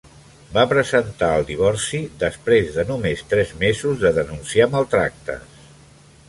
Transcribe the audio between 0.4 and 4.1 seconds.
Va presentar el divorci després de només tres mesos